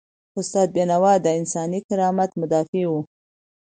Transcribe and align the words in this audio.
استاد 0.39 0.67
بینوا 0.75 1.13
د 1.21 1.27
انساني 1.39 1.79
کرامت 1.87 2.31
مدافع 2.41 2.83
و. 2.91 2.93